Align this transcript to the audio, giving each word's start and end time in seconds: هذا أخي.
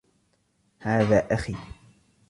هذا 0.79 1.33
أخي. 1.33 1.55